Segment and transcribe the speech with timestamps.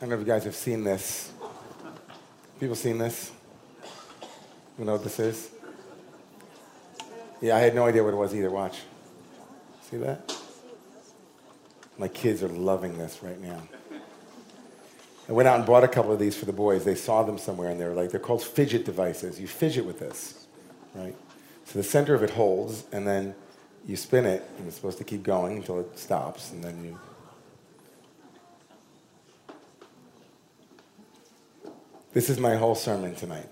[0.00, 1.30] I don't know if you guys have seen this.
[2.58, 3.30] People seen this?
[4.78, 5.50] You know what this is?
[7.42, 8.50] Yeah, I had no idea what it was either.
[8.50, 8.78] Watch.
[9.90, 10.34] See that?
[11.98, 13.62] My kids are loving this right now.
[15.28, 16.82] I went out and bought a couple of these for the boys.
[16.82, 19.38] They saw them somewhere and they're like, they're called fidget devices.
[19.38, 20.46] You fidget with this,
[20.94, 21.14] right?
[21.66, 23.34] So the center of it holds and then
[23.86, 26.98] you spin it and it's supposed to keep going until it stops and then you
[32.12, 33.46] This is my whole sermon tonight.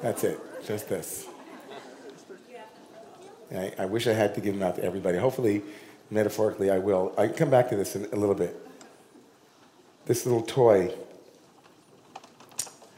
[0.00, 1.26] That's it, just this.
[3.52, 5.18] I, I, wish I had to give them out to everybody.
[5.18, 5.62] Hopefully,
[6.08, 7.12] metaphorically, I will.
[7.18, 8.64] I can come back to this in a little bit.
[10.06, 10.94] This little toy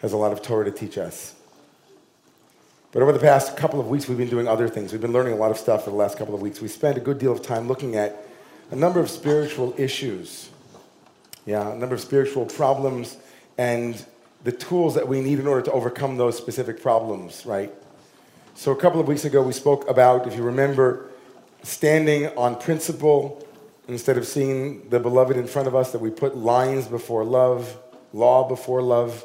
[0.02, 1.34] has a lot of Torah to teach us.
[2.92, 4.92] But over the past couple of weeks, we've been doing other things.
[4.92, 6.60] We've been learning a lot of stuff for the last couple of weeks.
[6.60, 8.26] We spent a good deal of time looking at
[8.70, 10.49] a number of spiritual issues
[11.46, 13.16] yeah, a number of spiritual problems
[13.58, 14.04] and
[14.44, 17.72] the tools that we need in order to overcome those specific problems, right?
[18.54, 21.10] So, a couple of weeks ago, we spoke about, if you remember,
[21.62, 23.46] standing on principle
[23.88, 27.78] instead of seeing the beloved in front of us, that we put lines before love,
[28.12, 29.24] law before love,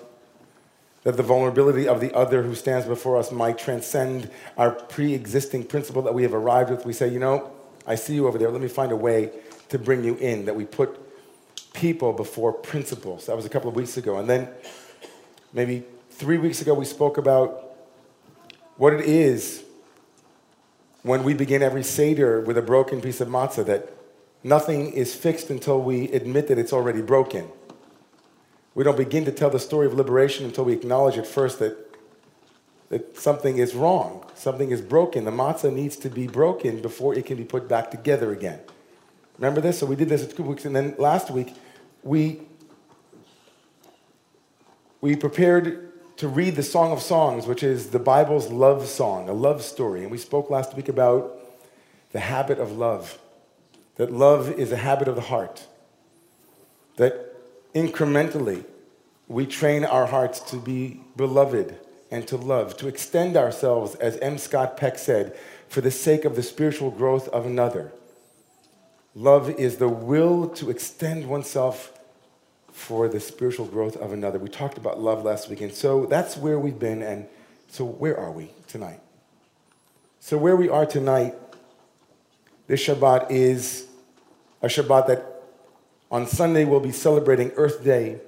[1.03, 5.63] that the vulnerability of the other who stands before us might transcend our pre existing
[5.63, 6.85] principle that we have arrived with.
[6.85, 7.51] We say, you know,
[7.85, 9.29] I see you over there, let me find a way
[9.69, 10.99] to bring you in, that we put
[11.75, 13.25] people before principles.
[13.27, 14.17] That was a couple of weeks ago.
[14.17, 14.47] And then
[15.53, 17.75] maybe three weeks ago, we spoke about
[18.77, 19.63] what it is
[21.03, 23.93] when we begin every Seder with a broken piece of matzah, that
[24.43, 27.47] nothing is fixed until we admit that it's already broken.
[28.73, 31.77] We don't begin to tell the story of liberation until we acknowledge at first that,
[32.89, 35.25] that something is wrong, something is broken.
[35.25, 38.59] The matzah needs to be broken before it can be put back together again.
[39.37, 39.79] Remember this?
[39.79, 41.53] So we did this a couple weeks, and then last week
[42.05, 42.39] we,
[45.01, 49.33] we prepared to read the Song of Songs, which is the Bible's love song, a
[49.33, 50.03] love story.
[50.03, 51.37] And we spoke last week about
[52.11, 53.17] the habit of love,
[53.95, 55.65] that love is a habit of the heart,
[56.95, 57.35] that
[57.73, 58.63] incrementally
[59.27, 61.75] we train our hearts to be beloved
[62.11, 64.37] and to love, to extend ourselves, as M.
[64.37, 65.35] Scott Peck said,
[65.67, 67.91] for the sake of the spiritual growth of another.
[69.15, 71.94] Love is the will to extend oneself
[72.75, 74.37] for the spiritual growth of another.
[74.37, 77.01] We talked about love last week, and so that's where we've been.
[77.01, 77.25] And
[77.69, 78.99] so, where are we tonight?
[80.19, 81.35] So, where we are tonight,
[82.67, 83.87] this Shabbat is
[84.61, 85.43] a Shabbat that
[86.11, 88.19] on Sunday we'll be celebrating Earth Day.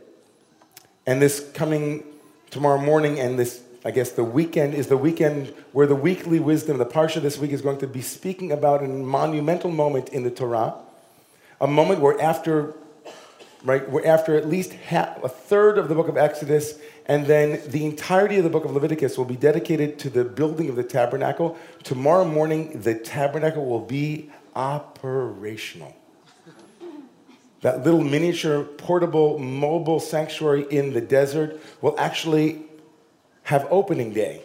[1.05, 2.03] And this coming
[2.49, 6.77] tomorrow morning, and this, I guess, the weekend is the weekend where the weekly wisdom,
[6.77, 10.31] the Parsha this week, is going to be speaking about a monumental moment in the
[10.31, 10.75] Torah.
[11.59, 12.75] A moment where, after
[13.63, 13.89] right?
[13.89, 17.85] We're after at least half, a third of the book of Exodus, and then the
[17.85, 21.57] entirety of the book of Leviticus will be dedicated to the building of the tabernacle.
[21.83, 25.95] Tomorrow morning, the tabernacle will be operational.
[27.61, 32.63] That little miniature, portable, mobile sanctuary in the desert will actually
[33.43, 34.43] have opening day.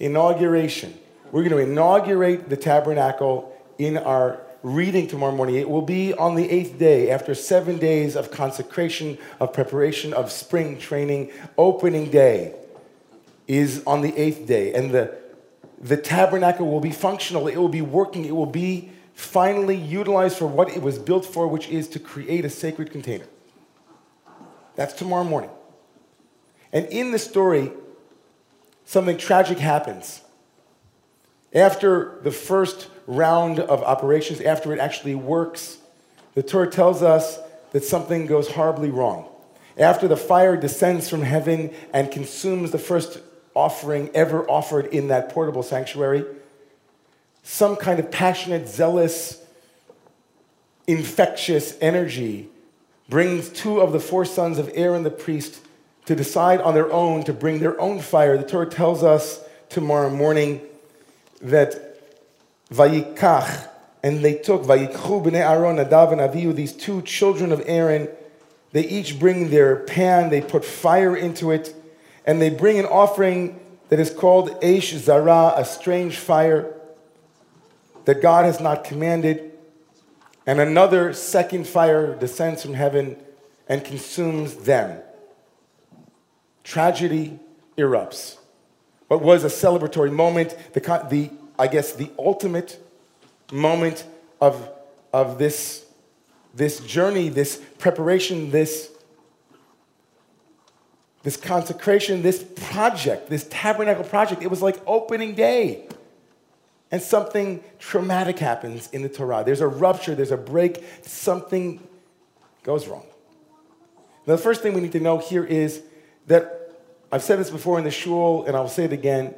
[0.00, 0.98] Inauguration.
[1.30, 5.56] We're going to inaugurate the tabernacle in our reading tomorrow morning.
[5.56, 10.32] It will be on the eighth day, after seven days of consecration, of preparation, of
[10.32, 11.30] spring training.
[11.56, 12.54] Opening day
[13.46, 14.74] is on the eighth day.
[14.74, 15.16] And the,
[15.80, 20.46] the tabernacle will be functional, it will be working, it will be finally utilized for
[20.46, 23.26] what it was built for, which is to create a sacred container.
[24.76, 25.50] That's tomorrow morning.
[26.72, 27.72] And in the story,
[28.84, 30.22] something tragic happens.
[31.52, 35.78] After the first round of operations, after it actually works,
[36.34, 37.38] the Torah tells us
[37.72, 39.26] that something goes horribly wrong.
[39.76, 43.18] After the fire descends from heaven and consumes the first
[43.54, 46.24] offering ever offered in that portable sanctuary,
[47.42, 49.42] some kind of passionate, zealous,
[50.86, 52.48] infectious energy
[53.08, 55.60] brings two of the four sons of Aaron the priest
[56.04, 58.36] to decide on their own to bring their own fire.
[58.36, 59.40] The Torah tells us
[59.70, 60.60] tomorrow morning
[61.40, 61.87] that
[62.72, 63.68] Vayikach,
[64.02, 68.08] and they took Vayikchu b'nei Aaron, Nadav and Avihu, these two children of Aaron.
[68.72, 71.74] They each bring their pan, they put fire into it,
[72.26, 76.74] and they bring an offering that is called Eish Zara, a strange fire
[78.04, 79.52] that God has not commanded.
[80.46, 83.16] And another second fire descends from heaven
[83.68, 85.02] and consumes them.
[86.64, 87.38] Tragedy
[87.76, 88.36] erupts.
[89.08, 90.80] What was a celebratory moment, the,
[91.10, 92.78] the I guess, the ultimate
[93.50, 94.04] moment
[94.40, 94.70] of,
[95.12, 95.86] of this
[96.58, 98.90] this journey, this preparation, this,
[101.22, 105.86] this consecration, this project, this tabernacle project, it was like opening day.
[106.90, 109.42] And something traumatic happens in the Torah.
[109.44, 111.86] There's a rupture, there's a break, something
[112.62, 113.06] goes wrong.
[114.26, 115.82] Now, the first thing we need to know here is
[116.26, 116.54] that
[117.12, 119.34] I've said this before in the shul, and I'll say it again.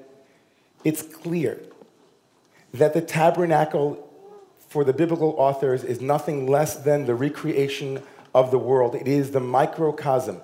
[0.85, 1.61] It's clear
[2.75, 4.07] that the tabernacle
[4.69, 8.03] for the biblical authors is nothing less than the recreation
[8.35, 8.95] of the world.
[8.95, 10.41] It is the microcosm.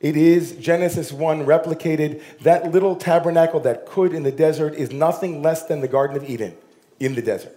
[0.00, 2.22] It is Genesis 1 replicated.
[2.42, 6.28] That little tabernacle that could in the desert is nothing less than the Garden of
[6.28, 6.54] Eden
[7.00, 7.56] in the desert.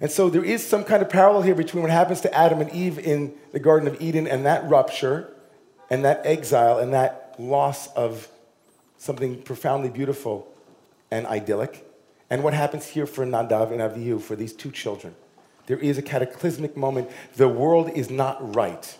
[0.00, 2.70] And so there is some kind of parallel here between what happens to Adam and
[2.70, 5.34] Eve in the Garden of Eden and that rupture
[5.90, 8.28] and that exile and that loss of
[8.96, 10.50] something profoundly beautiful
[11.10, 11.87] and idyllic.
[12.30, 15.14] And what happens here for Nadav and Avihu, for these two children.
[15.66, 17.10] There is a cataclysmic moment.
[17.36, 18.96] The world is not right.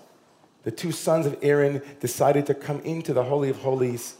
[0.64, 4.16] The two sons of Aaron decided to come into the Holy of Holies,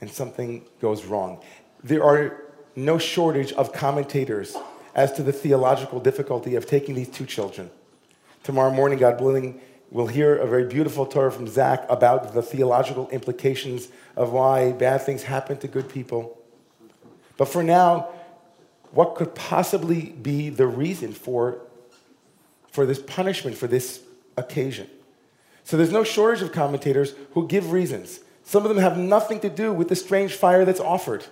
[0.00, 1.42] and something goes wrong.
[1.84, 2.42] There are
[2.74, 4.56] no shortage of commentators
[4.94, 7.70] as to the theological difficulty of taking these two children.
[8.42, 13.08] Tomorrow morning, God willing, we'll hear a very beautiful Torah from Zach about the theological
[13.10, 16.41] implications of why bad things happen to good people.
[17.42, 18.08] But for now,
[18.92, 21.58] what could possibly be the reason for,
[22.68, 24.00] for this punishment, for this
[24.36, 24.88] occasion?
[25.64, 28.20] So there's no shortage of commentators who give reasons.
[28.44, 31.24] Some of them have nothing to do with the strange fire that's offered.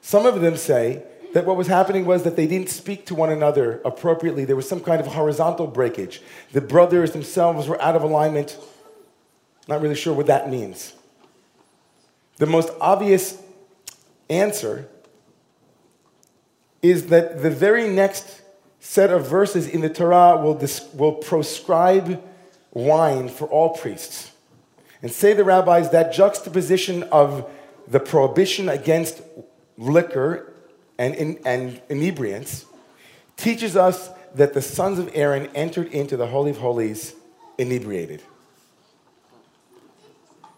[0.00, 1.04] Some of them say
[1.34, 4.44] that what was happening was that they didn't speak to one another appropriately.
[4.44, 6.20] There was some kind of horizontal breakage.
[6.50, 8.58] The brothers themselves were out of alignment.
[9.68, 10.94] Not really sure what that means.
[12.38, 13.40] The most obvious
[14.28, 14.88] answer
[16.82, 18.42] is that the very next
[18.80, 20.60] set of verses in the Torah will,
[20.94, 22.22] will proscribe
[22.72, 24.32] wine for all priests.
[25.02, 27.50] And say the rabbis that juxtaposition of
[27.86, 29.22] the prohibition against
[29.76, 30.52] liquor
[30.98, 32.66] and, in, and inebriants
[33.36, 37.14] teaches us that the sons of Aaron entered into the Holy of Holies
[37.56, 38.22] inebriated.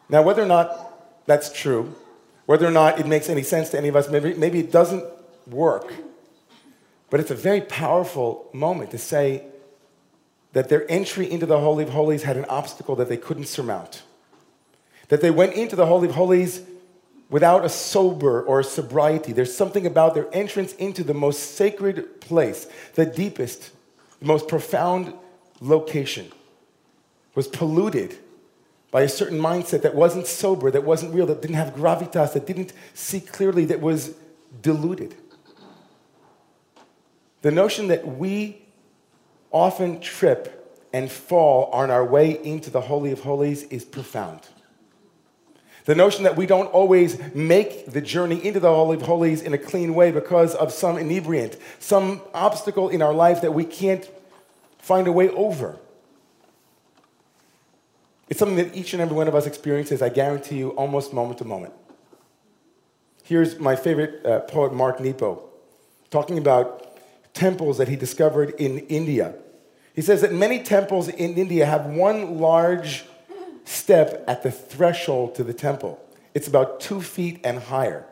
[0.09, 1.95] Now, whether or not that's true,
[2.47, 5.05] whether or not it makes any sense to any of us, maybe, maybe it doesn't
[5.51, 5.93] work,
[7.11, 9.45] but it's a very powerful moment to say
[10.53, 14.03] that their entry into the Holy of Holies had an obstacle that they couldn't surmount.
[15.09, 16.63] That they went into the Holy of Holies
[17.29, 19.33] without a sober or a sobriety.
[19.33, 23.71] There's something about their entrance into the most sacred place, the deepest,
[24.19, 25.13] the most profound
[25.61, 26.31] location,
[27.35, 28.17] was polluted
[28.91, 32.47] by a certain mindset that wasn't sober, that wasn't real, that didn't have gravitas, that
[32.47, 34.15] didn't see clearly, that was
[34.63, 35.15] diluted.
[37.43, 38.63] The notion that we
[39.51, 40.57] often trip
[40.93, 44.41] and fall on our way into the Holy of Holies is profound.
[45.87, 49.55] The notion that we don't always make the journey into the Holy of Holies in
[49.55, 54.09] a clean way because of some inebriant, some obstacle in our life that we can't
[54.79, 55.79] find a way over.
[58.29, 61.39] It's something that each and every one of us experiences, I guarantee you, almost moment
[61.39, 61.73] to moment.
[63.25, 65.49] Here's my favorite uh, poet, Mark Nepo,
[66.11, 66.90] talking about
[67.33, 69.35] temples that he discovered in India.
[69.95, 73.05] He says that many temples in India have one large
[73.65, 76.03] step at the threshold to the temple.
[76.35, 78.07] It's about two feet and higher.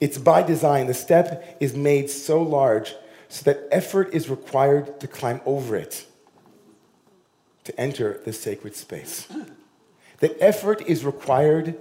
[0.00, 0.86] It's by design.
[0.86, 2.94] The step is made so large
[3.28, 6.06] so that effort is required to climb over it
[7.64, 9.26] to enter the sacred space.
[10.20, 11.78] That effort is required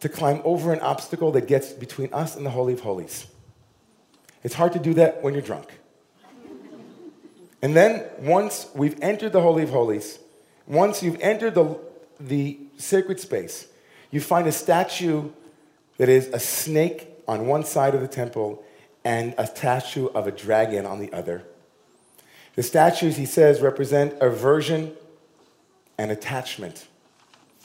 [0.00, 3.26] to climb over an obstacle that gets between us and the Holy of Holies.
[4.46, 5.72] It's hard to do that when you're drunk.
[7.60, 10.20] And then, once we've entered the Holy of Holies,
[10.68, 11.80] once you've entered the
[12.20, 13.66] the sacred space,
[14.12, 15.30] you find a statue
[15.96, 18.62] that is a snake on one side of the temple
[19.04, 21.42] and a statue of a dragon on the other.
[22.54, 24.94] The statues, he says, represent aversion
[25.98, 26.86] and attachment.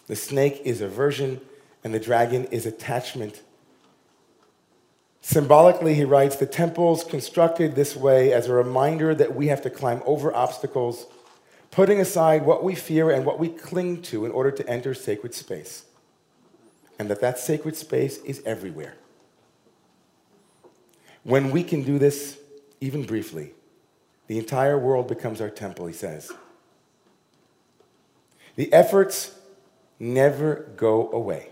[0.08, 1.42] The snake is aversion
[1.84, 3.44] and the dragon is attachment.
[5.22, 9.70] Symbolically, he writes, the temple's constructed this way as a reminder that we have to
[9.70, 11.06] climb over obstacles
[11.72, 15.34] putting aside what we fear and what we cling to in order to enter sacred
[15.34, 15.86] space.
[17.00, 18.96] And that that sacred space is everywhere.
[21.24, 22.38] When we can do this,
[22.82, 23.54] even briefly,
[24.28, 26.32] the entire world becomes our temple, he says.
[28.56, 29.36] The efforts
[30.00, 31.50] never go away.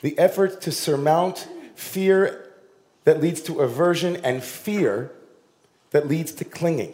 [0.00, 2.47] The efforts to surmount fear
[3.04, 5.10] that leads to aversion and fear
[5.90, 6.92] that leads to clinging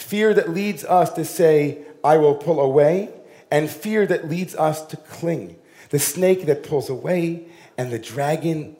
[0.00, 3.10] fear that leads us to say, I will pull away,
[3.50, 5.56] and fear that leads us to cling.
[5.90, 7.46] The snake that pulls away,
[7.76, 8.76] and the dragon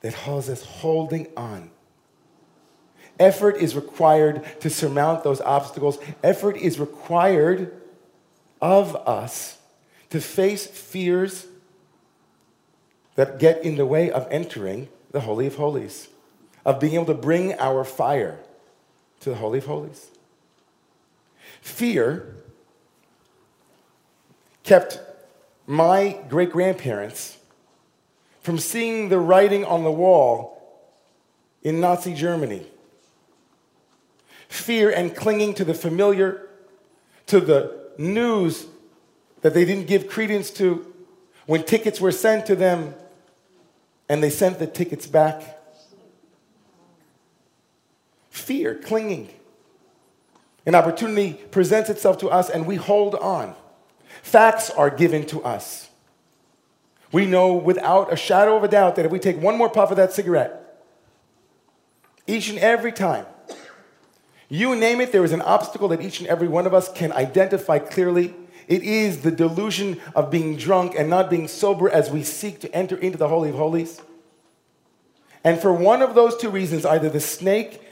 [0.00, 1.70] that holds us holding on.
[3.18, 5.98] Effort is required to surmount those obstacles.
[6.22, 7.74] Effort is required
[8.62, 9.58] of us
[10.08, 11.46] to face fears
[13.16, 16.08] that get in the way of entering the Holy of Holies,
[16.64, 18.38] of being able to bring our fire
[19.20, 20.08] to the Holy of Holies.
[21.60, 22.36] Fear
[24.62, 25.00] kept
[25.66, 27.38] my great grandparents
[28.42, 30.56] from seeing the writing on the wall
[31.62, 32.66] in Nazi Germany.
[34.48, 36.48] Fear and clinging to the familiar,
[37.26, 38.66] to the news
[39.42, 40.92] that they didn't give credence to
[41.46, 42.94] when tickets were sent to them
[44.10, 45.56] and they sent the tickets back.
[48.28, 49.30] Fear, clinging.
[50.66, 53.54] An opportunity presents itself to us and we hold on.
[54.22, 55.90] Facts are given to us.
[57.12, 59.92] We know without a shadow of a doubt that if we take one more puff
[59.92, 60.84] of that cigarette,
[62.26, 63.26] each and every time,
[64.48, 67.12] you name it, there is an obstacle that each and every one of us can
[67.12, 68.34] identify clearly.
[68.70, 72.72] It is the delusion of being drunk and not being sober as we seek to
[72.72, 74.00] enter into the Holy of Holies.
[75.42, 77.82] And for one of those two reasons, either the snake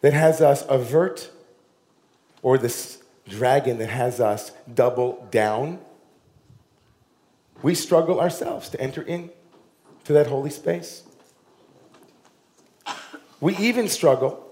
[0.00, 1.30] that has us avert
[2.40, 5.78] or this dragon that has us double down,
[7.60, 9.28] we struggle ourselves to enter in
[10.04, 11.02] to that holy space.
[13.40, 14.48] We even struggle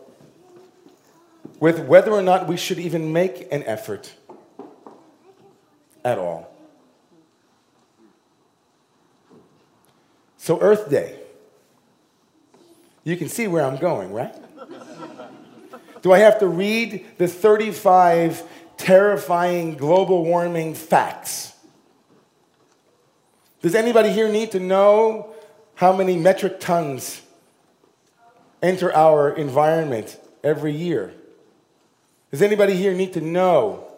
[1.58, 4.12] with whether or not we should even make an effort
[6.04, 6.52] at all.
[10.36, 11.18] So, Earth Day.
[13.04, 14.34] You can see where I'm going, right?
[16.02, 18.42] Do I have to read the 35
[18.76, 21.54] terrifying global warming facts?
[23.62, 25.34] Does anybody here need to know
[25.74, 27.20] how many metric tons
[28.62, 31.12] enter our environment every year?
[32.30, 33.89] Does anybody here need to know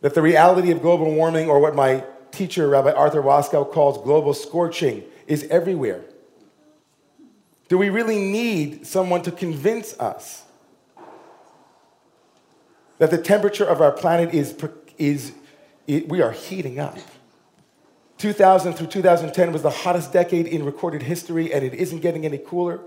[0.00, 4.34] that the reality of global warming, or what my teacher, Rabbi Arthur Waskow, calls global
[4.34, 6.02] scorching, is everywhere?
[7.68, 10.44] Do we really need someone to convince us
[12.98, 14.56] that the temperature of our planet is,
[14.98, 15.32] is
[15.86, 16.98] it, we are heating up?
[18.18, 22.38] 2000 through 2010 was the hottest decade in recorded history, and it isn't getting any
[22.38, 22.80] cooler.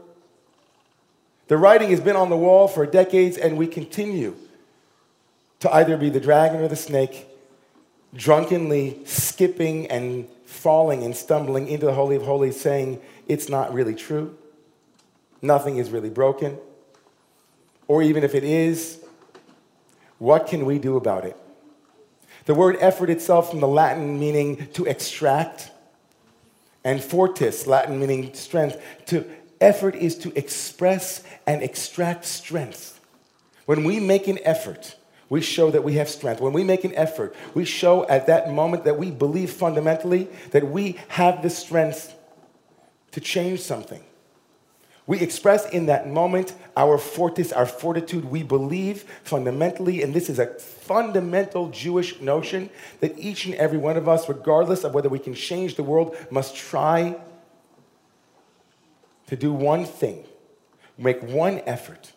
[1.47, 4.35] The writing has been on the wall for decades, and we continue
[5.63, 7.25] to either be the dragon or the snake,
[8.13, 13.95] drunkenly skipping and falling and stumbling into the Holy of Holies, saying it's not really
[13.95, 14.37] true.
[15.41, 16.57] Nothing is really broken.
[17.87, 18.99] Or even if it is,
[20.17, 21.37] what can we do about it?
[22.43, 25.71] The word effort itself from the Latin meaning to extract,
[26.83, 28.83] and fortis, Latin meaning strength.
[29.05, 29.25] To
[29.61, 32.99] effort is to express and extract strength.
[33.65, 34.97] When we make an effort,
[35.33, 36.39] we show that we have strength.
[36.41, 40.67] When we make an effort, we show at that moment that we believe fundamentally that
[40.67, 42.13] we have the strength
[43.13, 44.03] to change something.
[45.07, 48.25] We express in that moment our fortis, our fortitude.
[48.25, 53.97] We believe fundamentally, and this is a fundamental Jewish notion, that each and every one
[53.97, 57.19] of us, regardless of whether we can change the world, must try
[59.25, 60.25] to do one thing,
[60.95, 62.11] make one effort.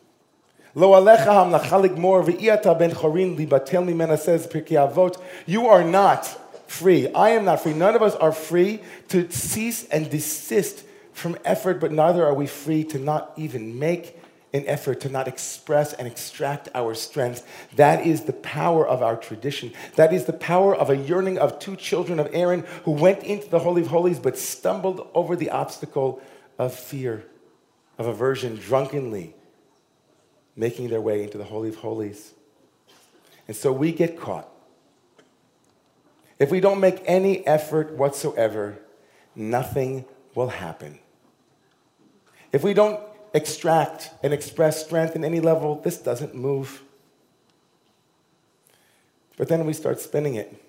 [0.76, 6.26] Lo alecha ben chorin libatel says Avot, you are not
[6.68, 7.10] free.
[7.14, 7.72] I am not free.
[7.72, 12.46] None of us are free to cease and desist from effort, but neither are we
[12.46, 14.20] free to not even make
[14.52, 17.46] an effort to not express and extract our strength.
[17.76, 19.72] That is the power of our tradition.
[19.94, 23.48] That is the power of a yearning of two children of Aaron who went into
[23.48, 26.20] the Holy of Holies but stumbled over the obstacle
[26.58, 27.24] of fear,
[27.96, 29.35] of aversion, drunkenly
[30.56, 32.32] making their way into the Holy of Holies.
[33.46, 34.48] And so we get caught.
[36.38, 38.78] If we don't make any effort whatsoever,
[39.34, 40.98] nothing will happen.
[42.52, 43.00] If we don't
[43.34, 46.82] extract and express strength in any level, this doesn't move.
[49.36, 50.62] But then we start spinning it.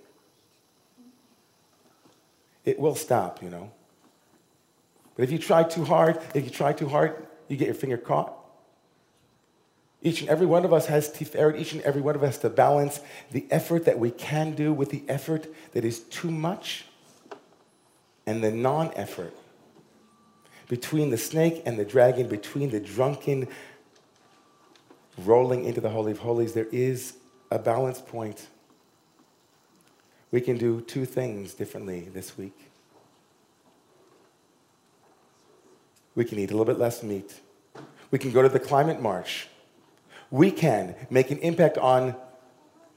[2.66, 3.72] It will stop, you know.
[5.16, 7.98] But if you try too hard, if you try too hard, you get your finger
[7.98, 8.34] caught.
[10.02, 11.60] Each and every one of us has tiferet.
[11.60, 13.00] Each and every one of us to balance
[13.32, 16.86] the effort that we can do with the effort that is too much
[18.26, 19.34] and the non effort
[20.68, 23.48] between the snake and the dragon, between the drunken
[25.18, 27.14] rolling into the Holy of Holies, there is
[27.50, 28.48] a balance point.
[30.32, 32.58] We can do two things differently this week.
[36.16, 37.40] We can eat a little bit less meat.
[38.12, 39.48] We can go to the climate march.
[40.30, 42.16] We can make an impact on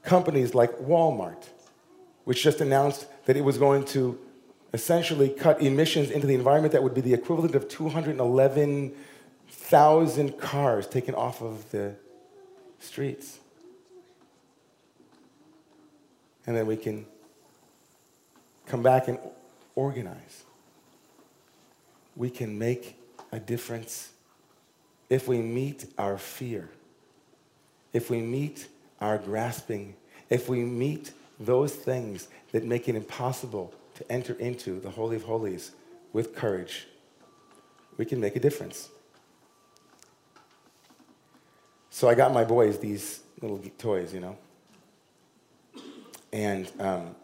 [0.03, 1.47] companies like Walmart,
[2.25, 4.19] which just announced that it was going to
[4.73, 11.13] essentially cut emissions into the environment that would be the equivalent of 211,000 cars taken
[11.15, 11.95] off of the
[12.79, 13.39] streets.
[16.47, 17.05] And then we can
[18.65, 19.19] come back and
[19.75, 20.45] organize.
[22.15, 22.95] We can make
[23.31, 24.11] a difference
[25.09, 26.69] if we meet our fear,
[27.93, 28.67] if we meet
[28.99, 29.95] our grasping,
[30.29, 35.23] if we meet those things that make it impossible to enter into the Holy of
[35.23, 35.71] Holies
[36.13, 36.87] with courage,
[37.97, 38.89] we can make a difference.
[41.89, 44.37] So I got my boys these little toys, you know.
[46.31, 47.15] And um,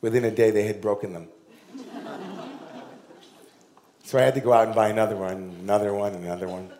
[0.00, 1.28] within a day, they had broken them.
[4.04, 6.70] so I had to go out and buy another one, another one, another one.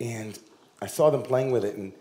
[0.00, 0.38] And
[0.82, 1.92] I saw them playing with it, and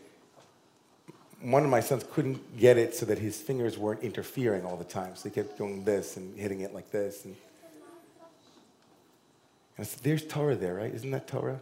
[1.39, 4.83] one of my sons couldn't get it so that his fingers weren't interfering all the
[4.83, 5.15] time.
[5.15, 7.23] So he kept doing this and hitting it like this.
[7.23, 7.35] And,
[9.77, 10.91] and I said, There's Torah there, right?
[10.91, 11.59] Isn't that Torah?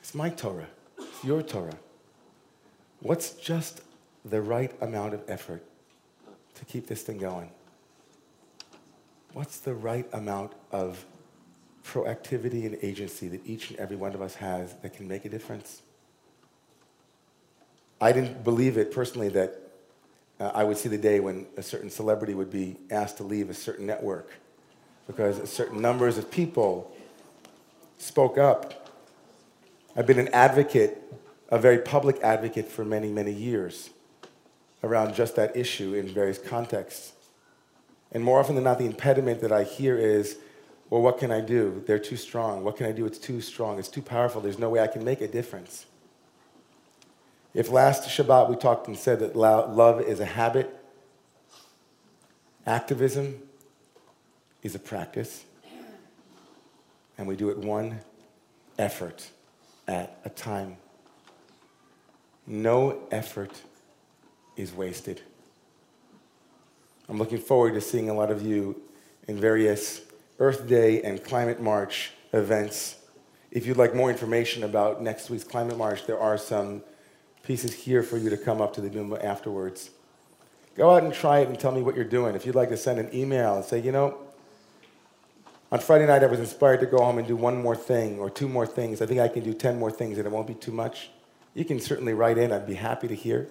[0.00, 0.68] It's my Torah.
[0.98, 1.78] It's your Torah.
[3.00, 3.80] What's just
[4.26, 5.64] the right amount of effort
[6.56, 7.50] to keep this thing going?
[9.32, 11.02] What's the right amount of
[11.84, 15.28] proactivity and agency that each and every one of us has that can make a
[15.28, 15.82] difference?
[18.00, 19.58] I didn't believe it personally that
[20.40, 23.48] uh, I would see the day when a certain celebrity would be asked to leave
[23.48, 24.30] a certain network
[25.06, 26.90] because certain numbers of people
[27.98, 28.88] spoke up.
[29.96, 31.00] I've been an advocate,
[31.48, 33.90] a very public advocate for many, many years
[34.82, 37.12] around just that issue in various contexts.
[38.10, 40.38] And more often than not, the impediment that I hear is,
[40.92, 41.82] well, what can I do?
[41.86, 42.64] They're too strong.
[42.64, 43.06] What can I do?
[43.06, 43.78] It's too strong.
[43.78, 44.42] It's too powerful.
[44.42, 45.86] There's no way I can make a difference.
[47.54, 50.70] If last Shabbat we talked and said that love is a habit,
[52.66, 53.40] activism
[54.62, 55.46] is a practice,
[57.16, 58.00] and we do it one
[58.78, 59.30] effort
[59.88, 60.76] at a time.
[62.46, 63.62] No effort
[64.58, 65.22] is wasted.
[67.08, 68.78] I'm looking forward to seeing a lot of you
[69.26, 70.02] in various
[70.42, 72.96] Earth Day and Climate March events.
[73.52, 76.82] If you'd like more information about next week's Climate March, there are some
[77.44, 79.90] pieces here for you to come up to the Duma afterwards.
[80.74, 82.34] Go out and try it and tell me what you're doing.
[82.34, 84.18] If you'd like to send an email and say, you know,
[85.70, 88.28] on Friday night I was inspired to go home and do one more thing or
[88.28, 89.00] two more things.
[89.00, 91.10] I think I can do 10 more things and it won't be too much.
[91.54, 92.50] You can certainly write in.
[92.50, 93.48] I'd be happy to hear.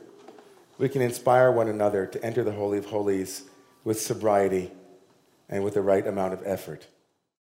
[0.77, 3.43] We can inspire one another to enter the Holy of Holies
[3.85, 4.71] with sobriety
[5.51, 6.87] and with the right amount of effort.